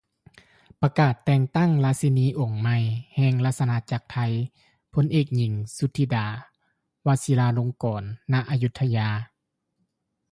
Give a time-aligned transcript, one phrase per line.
[0.81, 2.77] ປະກາດແຕ່ງຕັ້ງລາຊີນີອົງໃໝ່
[3.15, 4.17] ແຫ່ງລາຊະອານາຈັກໄທ
[4.93, 6.25] ພົນເອກຍິງ ສຸທິດາ
[7.07, 8.03] ວະຊິຣາລົງກອນ
[8.33, 9.09] ນະ ອາຍຸດທະຍາ